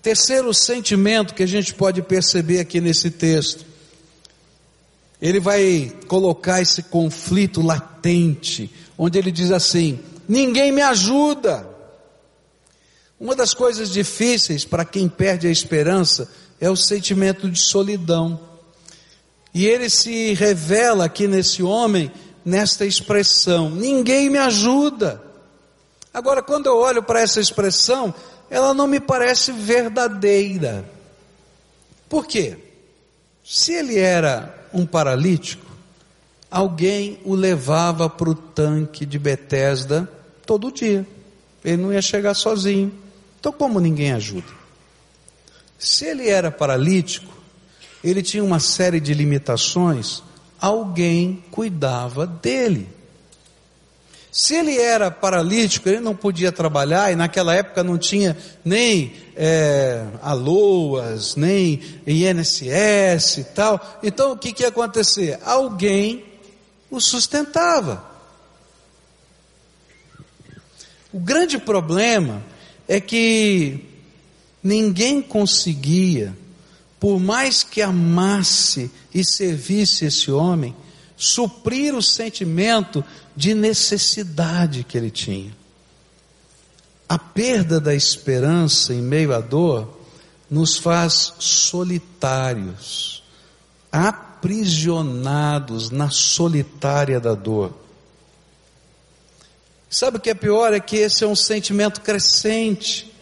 [0.00, 3.74] Terceiro sentimento que a gente pode perceber aqui nesse texto
[5.24, 11.66] ele vai colocar esse conflito latente, onde ele diz assim: ninguém me ajuda.
[13.18, 16.30] Uma das coisas difíceis para quem perde a esperança
[16.64, 18.40] é o sentimento de solidão.
[19.52, 22.10] E ele se revela aqui nesse homem,
[22.42, 25.22] nesta expressão: ninguém me ajuda.
[26.12, 28.14] Agora, quando eu olho para essa expressão,
[28.48, 30.88] ela não me parece verdadeira.
[32.08, 32.56] Por quê?
[33.44, 35.70] Se ele era um paralítico,
[36.50, 40.10] alguém o levava para o tanque de Betesda
[40.46, 41.06] todo dia.
[41.62, 42.90] Ele não ia chegar sozinho.
[43.38, 44.63] Então, como ninguém ajuda?
[45.78, 47.32] Se ele era paralítico,
[48.02, 50.22] ele tinha uma série de limitações,
[50.60, 52.88] alguém cuidava dele.
[54.30, 60.04] Se ele era paralítico, ele não podia trabalhar, e naquela época não tinha nem é,
[60.20, 64.00] aloas, nem INSS e tal.
[64.02, 65.38] Então o que, que ia acontecer?
[65.44, 66.24] Alguém
[66.90, 68.04] o sustentava.
[71.12, 72.42] O grande problema
[72.88, 73.93] é que
[74.64, 76.34] ninguém conseguia,
[76.98, 80.74] por mais que amasse e servisse esse homem,
[81.16, 83.04] suprir o sentimento
[83.36, 85.54] de necessidade que ele tinha.
[87.06, 90.00] A perda da esperança em meio à dor
[90.50, 93.22] nos faz solitários,
[93.92, 97.74] aprisionados na solitária da dor.
[99.90, 100.72] Sabe o que é pior?
[100.72, 103.13] É que esse é um sentimento crescente.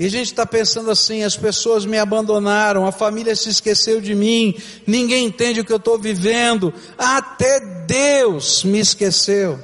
[0.00, 4.14] E a gente está pensando assim: as pessoas me abandonaram, a família se esqueceu de
[4.14, 9.60] mim, ninguém entende o que eu estou vivendo, até Deus me esqueceu.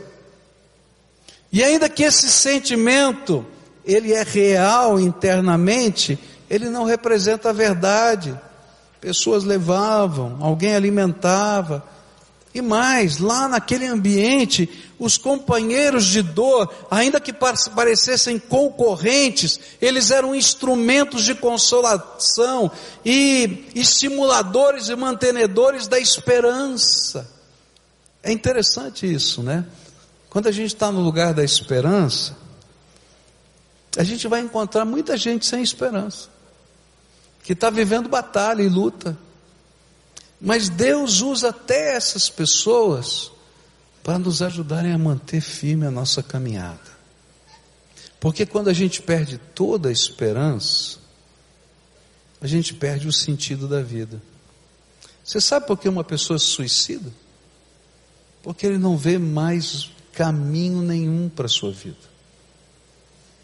[1.51, 3.47] E ainda que esse sentimento,
[3.83, 6.19] ele é real internamente,
[6.51, 8.39] ele não representa a verdade.
[9.01, 11.83] Pessoas levavam, alguém alimentava,
[12.53, 20.35] e mais, lá naquele ambiente, os companheiros de dor, ainda que parecessem concorrentes, eles eram
[20.35, 22.71] instrumentos de consolação
[23.05, 27.31] e estimuladores e mantenedores da esperança.
[28.23, 29.67] É interessante isso, né?
[30.31, 32.37] Quando a gente está no lugar da esperança,
[33.97, 36.29] a gente vai encontrar muita gente sem esperança,
[37.43, 39.17] que está vivendo batalha e luta,
[40.41, 43.31] mas Deus usa até essas pessoas
[44.07, 46.79] para nos ajudarem a manter firme a nossa caminhada.
[48.21, 50.99] Porque quando a gente perde toda a esperança,
[52.41, 54.23] a gente perde o sentido da vida.
[55.25, 57.13] Você sabe por que uma pessoa se suicida?
[58.45, 61.97] Porque ele não vê mais caminho nenhum para a sua vida.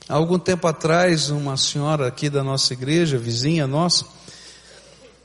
[0.09, 4.07] Há algum tempo atrás, uma senhora aqui da nossa igreja, vizinha nossa,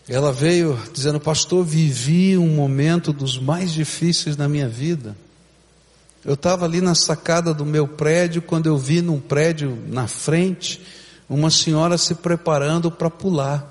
[0.10, 5.16] ela veio dizendo: Pastor, vivi um momento dos mais difíceis na minha vida.
[6.28, 10.86] Eu estava ali na sacada do meu prédio quando eu vi num prédio na frente
[11.30, 13.66] uma senhora se preparando para pular.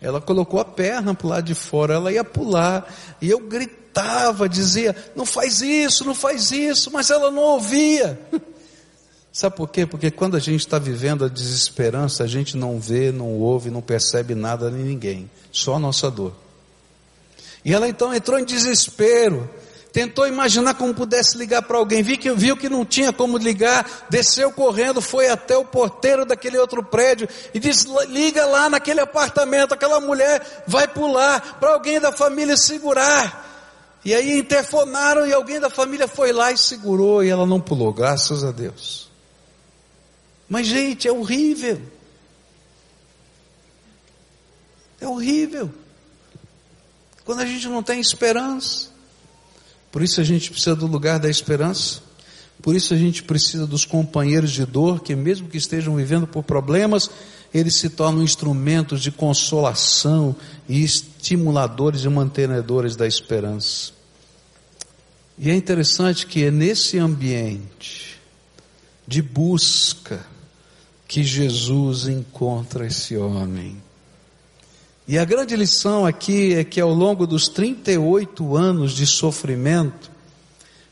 [0.00, 4.48] Ela colocou a perna para o lado de fora, ela ia pular, e eu gritava,
[4.48, 8.20] dizia: Não faz isso, não faz isso, mas ela não ouvia.
[9.32, 9.84] Sabe por quê?
[9.84, 13.82] Porque quando a gente está vivendo a desesperança, a gente não vê, não ouve, não
[13.82, 16.34] percebe nada nem ninguém, só a nossa dor.
[17.64, 19.50] E ela então entrou em desespero,
[19.94, 23.88] tentou imaginar como pudesse ligar para alguém, viu que, viu que não tinha como ligar,
[24.10, 29.72] desceu correndo, foi até o porteiro daquele outro prédio e disse: liga lá naquele apartamento,
[29.72, 33.52] aquela mulher vai pular para alguém da família segurar.
[34.04, 37.92] E aí interfonaram e alguém da família foi lá e segurou e ela não pulou,
[37.92, 39.08] graças a Deus.
[40.48, 41.80] Mas, gente, é horrível.
[45.00, 45.72] É horrível.
[47.24, 48.93] Quando a gente não tem esperança.
[49.94, 52.00] Por isso a gente precisa do lugar da esperança.
[52.60, 56.42] Por isso a gente precisa dos companheiros de dor, que mesmo que estejam vivendo por
[56.42, 57.08] problemas,
[57.54, 60.34] eles se tornam instrumentos de consolação
[60.68, 63.92] e estimuladores e mantenedores da esperança.
[65.38, 68.20] E é interessante que é nesse ambiente
[69.06, 70.26] de busca,
[71.06, 73.80] que Jesus encontra esse homem.
[75.06, 80.10] E a grande lição aqui é que ao longo dos 38 anos de sofrimento,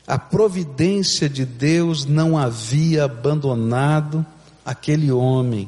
[0.05, 4.23] a providência de Deus não havia abandonado
[4.63, 5.67] aquele homem.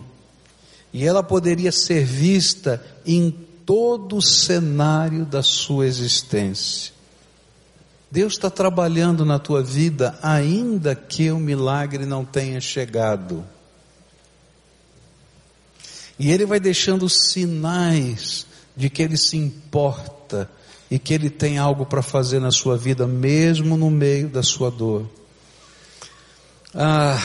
[0.93, 3.31] E ela poderia ser vista em
[3.65, 6.93] todo o cenário da sua existência.
[8.11, 13.43] Deus está trabalhando na tua vida, ainda que o milagre não tenha chegado.
[16.17, 20.49] E ele vai deixando sinais de que ele se importa
[20.89, 24.69] e que ele tem algo para fazer na sua vida, mesmo no meio da sua
[24.69, 25.09] dor.
[26.73, 27.19] Ah,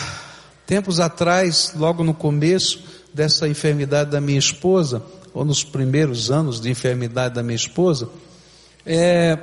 [0.66, 6.70] tempos atrás, logo no começo dessa enfermidade da minha esposa, ou nos primeiros anos de
[6.70, 8.08] enfermidade da minha esposa,
[8.84, 9.38] é,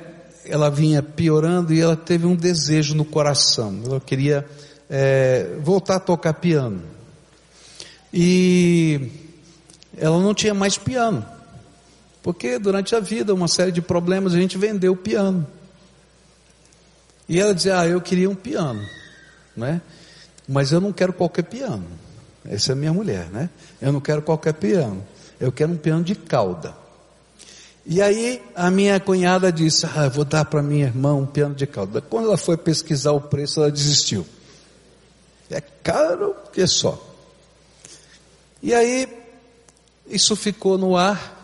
[0.45, 3.82] ela vinha piorando e ela teve um desejo no coração.
[3.86, 4.45] Ela queria
[4.89, 6.82] é, voltar a tocar piano.
[8.13, 9.26] E
[9.98, 11.26] ela não tinha mais piano.
[12.22, 15.48] Porque durante a vida, uma série de problemas, a gente vendeu o piano.
[17.28, 18.86] E ela dizia: Ah, eu queria um piano,
[19.56, 19.82] né?
[20.48, 21.86] Mas eu não quero qualquer piano.
[22.45, 23.50] Essa é a minha mulher, né?
[23.82, 25.06] Eu não quero qualquer piano.
[25.39, 26.76] Eu quero um piano de cauda.
[27.86, 31.66] E aí a minha cunhada disse: ah, vou dar para minha irmã um piano de
[31.66, 32.02] cauda.
[32.02, 34.26] Quando ela foi pesquisar o preço, ela desistiu.
[35.50, 37.02] É caro que só.
[38.62, 39.08] E aí
[40.10, 41.36] isso ficou no ar.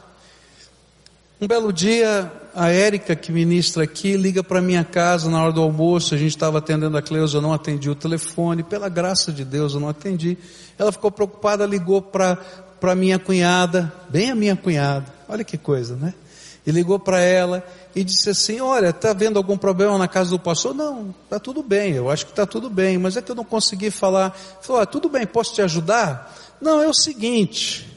[1.40, 5.62] Um belo dia, a Érica, que ministra aqui, liga para minha casa na hora do
[5.62, 6.16] almoço.
[6.16, 8.64] A gente estava atendendo a Cleusa, eu não atendi o telefone.
[8.64, 10.38] Pela graça de Deus, eu não atendi.
[10.78, 15.06] Ela ficou preocupada, ligou para minha cunhada, bem a minha cunhada.
[15.28, 16.14] Olha que coisa, né?
[16.66, 17.64] e ligou para ela
[17.96, 20.74] e disse assim: Olha, está vendo algum problema na casa do pastor?
[20.74, 23.44] Não, está tudo bem, eu acho que está tudo bem, mas é que eu não
[23.44, 24.32] consegui falar.
[24.62, 26.34] Falou: ah, Tudo bem, posso te ajudar?
[26.62, 27.93] Não, é o seguinte: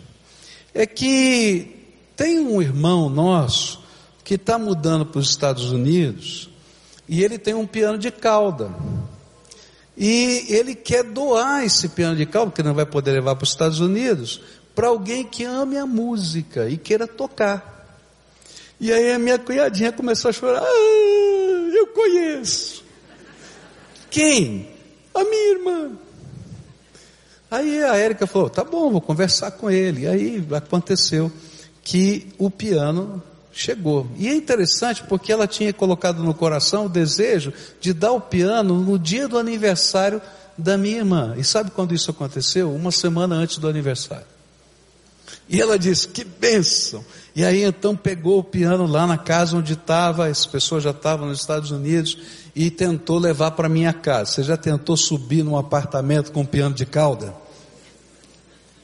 [0.76, 1.74] é que
[2.14, 3.82] tem um irmão nosso
[4.22, 6.50] que está mudando para os Estados Unidos
[7.08, 8.70] e ele tem um piano de cauda.
[9.96, 13.50] E ele quer doar esse piano de cauda, que não vai poder levar para os
[13.50, 14.42] Estados Unidos,
[14.74, 17.74] para alguém que ame a música e queira tocar.
[18.78, 20.62] E aí a minha cunhadinha começou a chorar.
[20.62, 22.84] Ah, eu conheço.
[24.10, 24.68] Quem?
[25.14, 25.92] A minha irmã.
[27.50, 30.02] Aí a Érica falou: tá bom, vou conversar com ele.
[30.02, 31.30] E aí aconteceu
[31.82, 33.22] que o piano
[33.52, 34.06] chegou.
[34.16, 38.80] E é interessante porque ela tinha colocado no coração o desejo de dar o piano
[38.80, 40.20] no dia do aniversário
[40.58, 41.34] da minha irmã.
[41.38, 42.74] E sabe quando isso aconteceu?
[42.74, 44.35] Uma semana antes do aniversário.
[45.48, 47.04] E ela disse: Que bênção!
[47.34, 51.28] E aí então pegou o piano lá na casa onde estava, as pessoas já estavam
[51.28, 52.18] nos Estados Unidos,
[52.54, 54.32] e tentou levar para minha casa.
[54.32, 57.34] Você já tentou subir num apartamento com um piano de cauda?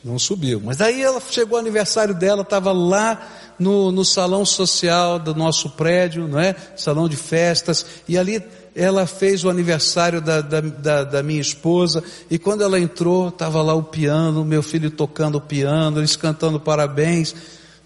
[0.04, 0.60] Não subiu.
[0.62, 3.26] Mas aí ela chegou o aniversário dela, estava lá
[3.58, 6.54] no, no salão social do nosso prédio, não é?
[6.76, 8.42] Salão de festas, e ali
[8.74, 13.62] ela fez o aniversário da, da, da, da minha esposa, e quando ela entrou, estava
[13.62, 17.34] lá o piano, meu filho tocando o piano, eles cantando parabéns.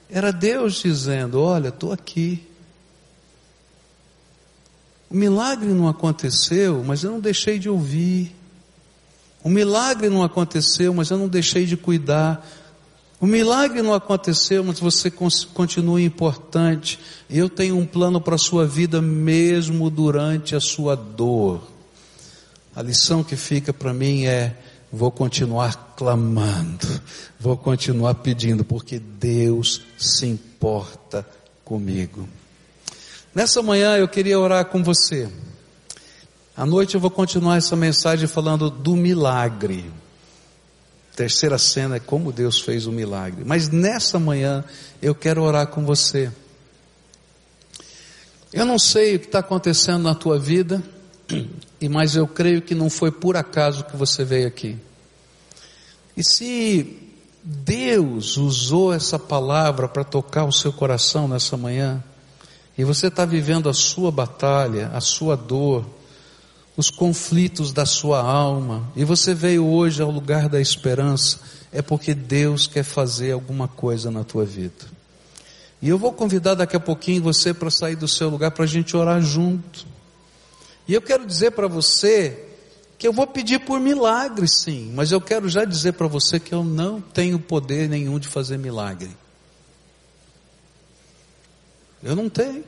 [0.09, 2.47] Era Deus dizendo: Olha, estou aqui.
[5.11, 8.35] O milagre não aconteceu, mas eu não deixei de ouvir.
[9.43, 12.45] O milagre não aconteceu, mas eu não deixei de cuidar.
[13.27, 16.97] O milagre não aconteceu, mas você continua importante.
[17.29, 21.67] Eu tenho um plano para a sua vida mesmo durante a sua dor.
[22.73, 24.57] A lição que fica para mim é:
[24.93, 26.87] vou continuar clamando,
[27.41, 31.27] vou continuar pedindo, porque Deus se importa
[31.65, 32.29] comigo.
[33.35, 35.29] Nessa manhã eu queria orar com você.
[36.57, 39.85] À noite eu vou continuar essa mensagem falando do milagre.
[41.17, 43.43] Terceira cena é como Deus fez o milagre.
[43.43, 44.63] Mas nessa manhã
[45.01, 46.31] eu quero orar com você.
[48.53, 50.83] Eu não sei o que está acontecendo na tua vida,
[51.91, 54.77] mas eu creio que não foi por acaso que você veio aqui.
[56.15, 56.99] E se
[57.43, 62.05] Deus usou essa palavra para tocar o seu coração nessa manhã,
[62.77, 65.87] e você está vivendo a sua batalha, a sua dor,
[66.77, 71.41] os conflitos da sua alma, e você veio hoje ao lugar da esperança,
[71.73, 74.97] é porque Deus quer fazer alguma coisa na tua vida.
[75.81, 78.69] E eu vou convidar daqui a pouquinho você para sair do seu lugar para a
[78.69, 79.87] gente orar junto.
[80.87, 82.45] E eu quero dizer para você
[82.99, 86.55] que eu vou pedir por milagre, sim, mas eu quero já dizer para você que
[86.55, 89.11] eu não tenho poder nenhum de fazer milagre.
[92.03, 92.65] Eu não tenho.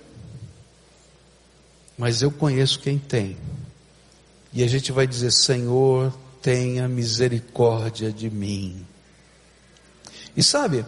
[1.96, 3.36] Mas eu conheço quem tem.
[4.58, 8.84] E a gente vai dizer: Senhor, tenha misericórdia de mim.
[10.36, 10.84] E sabe,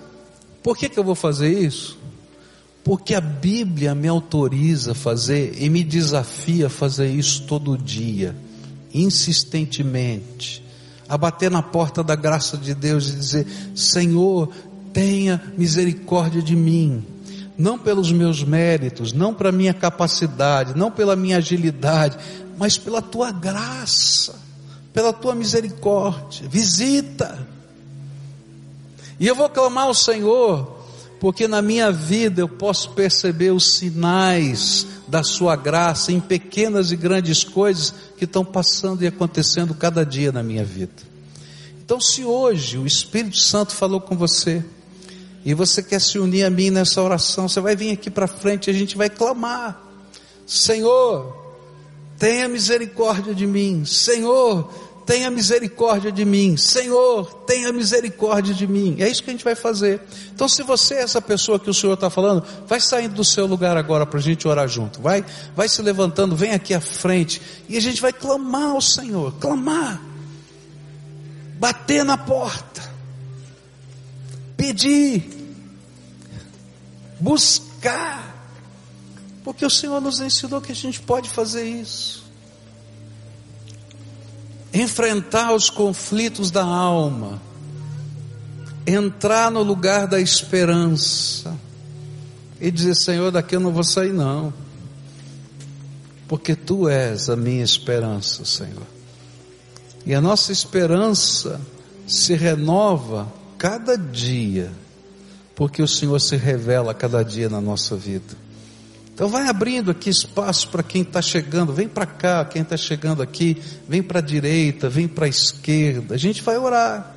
[0.61, 1.97] por que, que eu vou fazer isso?
[2.83, 8.35] Porque a Bíblia me autoriza a fazer e me desafia a fazer isso todo dia,
[8.93, 10.65] insistentemente,
[11.09, 13.47] a bater na porta da graça de Deus e dizer:
[13.77, 14.53] Senhor,
[14.93, 17.05] tenha misericórdia de mim
[17.61, 22.17] não pelos meus méritos, não pela minha capacidade, não pela minha agilidade,
[22.61, 24.39] mas pela tua graça,
[24.93, 26.47] pela tua misericórdia.
[26.47, 27.49] Visita.
[29.19, 30.71] E eu vou clamar ao Senhor,
[31.19, 36.97] porque na minha vida eu posso perceber os sinais da sua graça em pequenas e
[36.97, 41.03] grandes coisas que estão passando e acontecendo cada dia na minha vida.
[41.83, 44.63] Então, se hoje o Espírito Santo falou com você,
[45.43, 48.67] e você quer se unir a mim nessa oração, você vai vir aqui para frente
[48.67, 49.81] e a gente vai clamar:
[50.47, 51.40] Senhor,
[52.21, 53.83] tenha misericórdia de mim.
[53.87, 54.71] Senhor,
[55.07, 56.55] tenha misericórdia de mim.
[56.55, 58.97] Senhor, tenha misericórdia de mim.
[58.99, 60.03] É isso que a gente vai fazer.
[60.35, 63.47] Então, se você é essa pessoa que o Senhor está falando, vai saindo do seu
[63.47, 65.01] lugar agora para a gente orar junto.
[65.01, 65.25] Vai,
[65.57, 67.41] vai se levantando, vem aqui à frente
[67.71, 69.99] e a gente vai clamar ao Senhor, clamar,
[71.59, 72.83] bater na porta,
[74.59, 75.25] pedir,
[77.19, 78.30] buscar.
[79.43, 82.25] Porque o Senhor nos ensinou que a gente pode fazer isso.
[84.73, 87.41] Enfrentar os conflitos da alma.
[88.87, 91.57] Entrar no lugar da esperança.
[92.61, 94.53] E dizer: Senhor, daqui eu não vou sair, não.
[96.29, 98.87] Porque tu és a minha esperança, Senhor.
[100.05, 101.61] E a nossa esperança
[102.07, 104.71] se renova cada dia,
[105.55, 108.37] porque o Senhor se revela cada dia na nossa vida.
[109.21, 113.23] Então vai abrindo aqui espaço para quem está chegando, vem para cá, quem está chegando
[113.23, 113.55] aqui,
[113.87, 117.17] vem para a direita, vem para a esquerda, a gente vai orar.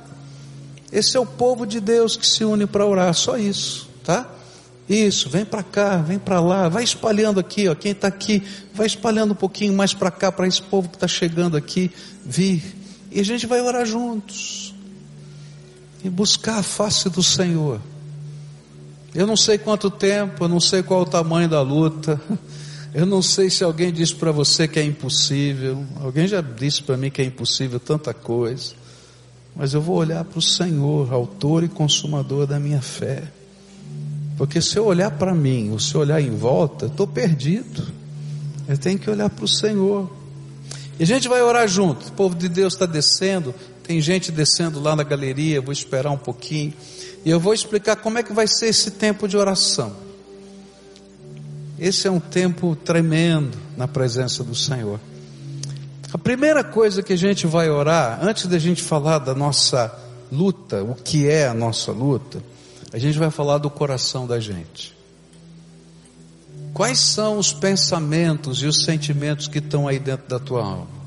[0.92, 4.30] Esse é o povo de Deus que se une para orar, só isso, tá?
[4.86, 8.42] Isso, vem para cá, vem para lá, vai espalhando aqui, ó, quem está aqui,
[8.74, 11.90] vai espalhando um pouquinho mais para cá, para esse povo que está chegando aqui,
[12.22, 12.62] vir.
[13.10, 14.74] E a gente vai orar juntos.
[16.04, 17.80] E buscar a face do Senhor.
[19.14, 22.20] Eu não sei quanto tempo, eu não sei qual o tamanho da luta.
[22.92, 25.84] Eu não sei se alguém disse para você que é impossível.
[26.00, 28.72] Alguém já disse para mim que é impossível tanta coisa.
[29.54, 33.24] Mas eu vou olhar para o Senhor, autor e consumador da minha fé.
[34.36, 37.84] Porque se eu olhar para mim, ou se eu olhar em volta, estou perdido.
[38.68, 40.10] Eu tenho que olhar para o Senhor.
[40.98, 42.08] E a gente vai orar junto.
[42.08, 43.54] O povo de Deus está descendo.
[43.82, 45.60] Tem gente descendo lá na galeria.
[45.60, 46.72] Vou esperar um pouquinho.
[47.24, 49.96] E eu vou explicar como é que vai ser esse tempo de oração.
[51.78, 55.00] Esse é um tempo tremendo na presença do Senhor.
[56.12, 59.92] A primeira coisa que a gente vai orar, antes da gente falar da nossa
[60.30, 62.42] luta, o que é a nossa luta,
[62.92, 64.94] a gente vai falar do coração da gente.
[66.72, 71.04] Quais são os pensamentos e os sentimentos que estão aí dentro da tua alma?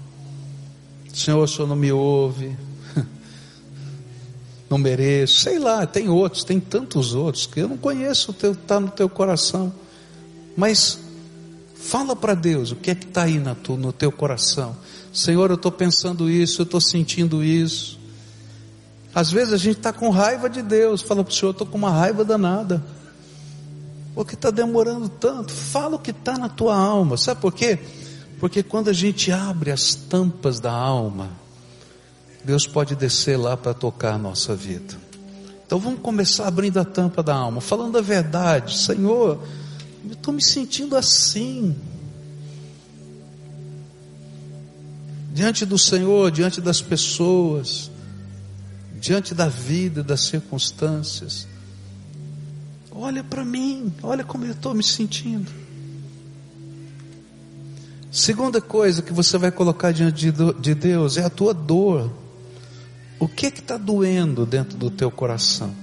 [1.14, 2.58] Senhor, o Senhor não me ouve,
[4.70, 8.90] não mereço, sei lá, tem outros, tem tantos outros que eu não conheço, está no
[8.90, 9.74] teu coração.
[10.56, 11.00] Mas
[11.76, 14.76] fala para Deus o que é que está aí tu, no teu coração.
[15.14, 17.98] Senhor, eu estou pensando isso, eu estou sentindo isso.
[19.16, 21.78] Às vezes a gente está com raiva de Deus, fala para o Senhor, estou com
[21.78, 22.84] uma raiva danada.
[24.14, 25.54] Porque está demorando tanto.
[25.54, 27.18] Fala o que está na tua alma.
[27.18, 27.80] Sabe por quê?
[28.40, 31.30] Porque quando a gente abre as tampas da alma,
[32.48, 34.96] Deus pode descer lá para tocar a nossa vida.
[35.66, 38.78] Então vamos começar abrindo a tampa da alma, falando a verdade.
[38.78, 39.38] Senhor,
[40.06, 41.76] eu estou me sentindo assim.
[45.34, 47.92] Diante do Senhor, diante das pessoas,
[48.98, 51.46] diante da vida, das circunstâncias.
[52.90, 55.52] Olha para mim, olha como eu estou me sentindo.
[58.10, 62.10] Segunda coisa que você vai colocar diante de Deus é a tua dor.
[63.20, 65.74] O que está doendo dentro do teu coração?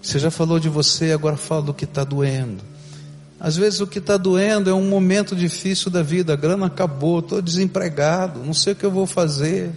[0.00, 2.62] Você já falou de você, agora fala do que está doendo.
[3.40, 7.18] Às vezes o que está doendo é um momento difícil da vida, a grana acabou,
[7.18, 9.70] estou desempregado, não sei o que eu vou fazer.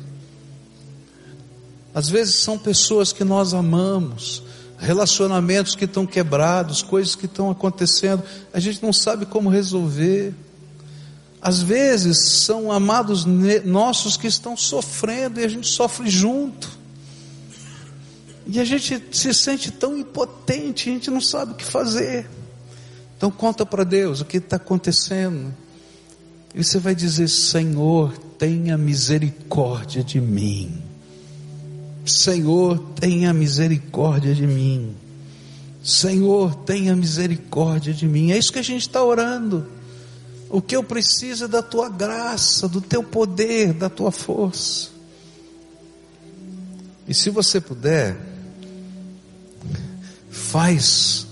[1.94, 4.44] Às vezes são pessoas que nós amamos,
[4.78, 8.22] relacionamentos que estão quebrados, coisas que estão acontecendo,
[8.54, 10.34] a gente não sabe como resolver.
[11.48, 13.24] Às vezes são amados
[13.64, 16.70] nossos que estão sofrendo e a gente sofre junto.
[18.46, 22.30] E a gente se sente tão impotente, a gente não sabe o que fazer.
[23.16, 25.56] Então conta para Deus o que está acontecendo.
[26.54, 30.84] E você vai dizer: Senhor, tenha misericórdia de mim.
[32.06, 34.94] Senhor, tenha misericórdia de mim.
[35.82, 38.34] Senhor, tenha misericórdia de mim.
[38.34, 39.77] É isso que a gente está orando.
[40.50, 44.90] O que eu preciso é da tua graça, do teu poder, da tua força.
[47.08, 48.18] E se você puder,
[50.30, 51.28] faz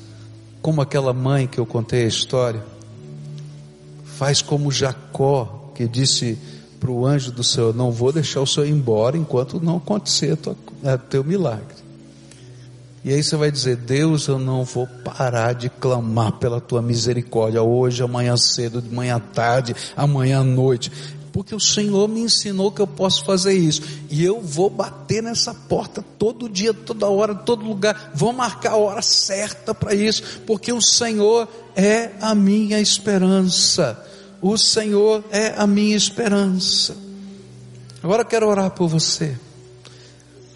[0.61, 2.65] como aquela mãe que eu contei a história.
[4.03, 6.37] Faz como Jacó, que disse
[6.79, 10.33] para o anjo do Senhor: Não vou deixar o Senhor ir embora enquanto não acontecer
[10.33, 11.84] o teu milagre.
[13.05, 17.61] E aí você vai dizer: Deus, eu não vou parar de clamar pela tua misericórdia
[17.61, 20.91] hoje, amanhã cedo, de manhã tarde, amanhã à noite.
[21.31, 23.83] Porque o Senhor me ensinou que eu posso fazer isso.
[24.09, 28.11] E eu vou bater nessa porta todo dia, toda hora, todo lugar.
[28.15, 30.41] Vou marcar a hora certa para isso.
[30.47, 34.03] Porque o Senhor é a minha esperança.
[34.41, 36.95] O Senhor é a minha esperança.
[38.01, 39.37] Agora eu quero orar por você.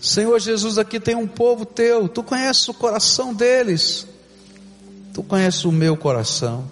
[0.01, 4.07] Senhor Jesus, aqui tem um povo teu, tu conheces o coração deles,
[5.13, 6.63] tu conheces o meu coração.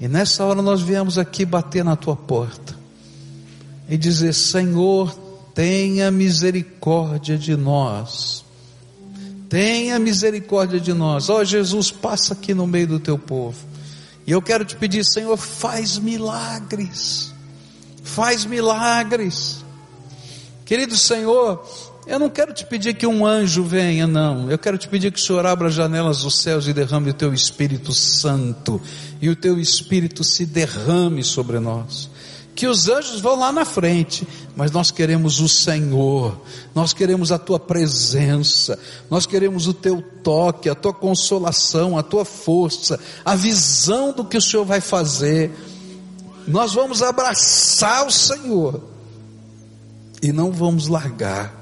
[0.00, 2.76] E nessa hora nós viemos aqui bater na tua porta
[3.88, 5.12] e dizer: Senhor,
[5.54, 8.44] tenha misericórdia de nós,
[9.48, 11.28] tenha misericórdia de nós.
[11.28, 13.58] Ó oh, Jesus, passa aqui no meio do teu povo.
[14.24, 17.32] E eu quero te pedir, Senhor, faz milagres.
[18.04, 19.64] Faz milagres.
[20.66, 21.66] Querido Senhor,
[22.08, 24.50] eu não quero te pedir que um anjo venha, não.
[24.50, 27.14] Eu quero te pedir que o Senhor abra as janelas dos céus e derrame o
[27.14, 28.80] teu Espírito Santo.
[29.20, 32.08] E o teu Espírito se derrame sobre nós.
[32.54, 36.40] Que os anjos vão lá na frente, mas nós queremos o Senhor,
[36.74, 38.78] nós queremos a tua presença,
[39.10, 44.38] nós queremos o teu toque, a tua consolação, a tua força, a visão do que
[44.38, 45.52] o Senhor vai fazer.
[46.46, 48.80] Nós vamos abraçar o Senhor
[50.22, 51.57] e não vamos largar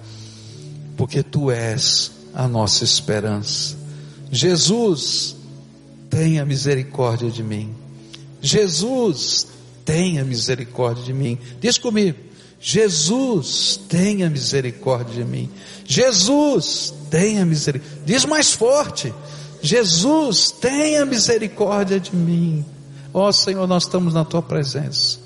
[0.97, 3.77] porque tu és a nossa esperança.
[4.31, 5.37] Jesus,
[6.11, 7.75] tenha misericórdia de mim.
[8.41, 9.47] Jesus,
[9.85, 11.39] tenha misericórdia de mim.
[11.61, 12.19] Diz comigo,
[12.61, 15.51] Jesus, tenha misericórdia de mim.
[15.85, 18.03] Jesus, tenha misericórdia.
[18.05, 19.13] Diz mais forte,
[19.63, 22.65] Jesus, tenha misericórdia de mim.
[23.13, 25.19] Ó oh, Senhor, nós estamos na tua presença.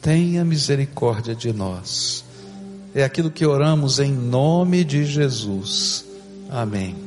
[0.00, 2.25] Tenha misericórdia de nós.
[2.96, 6.02] É aquilo que oramos em nome de Jesus.
[6.48, 7.05] Amém.